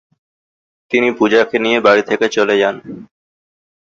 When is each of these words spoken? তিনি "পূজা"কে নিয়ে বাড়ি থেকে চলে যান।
তিনি 0.91 1.09
"পূজা"কে 1.17 1.57
নিয়ে 1.59 1.79
বাড়ি 1.79 2.03
থেকে 2.09 2.25
চলে 2.29 2.55
যান। 2.57 2.75